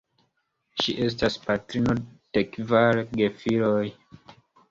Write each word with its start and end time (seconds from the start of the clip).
Ŝi 0.83 0.95
estas 1.07 1.35
patrino 1.43 1.95
de 2.37 2.43
kvar 2.55 3.01
gefiloj. 3.19 3.85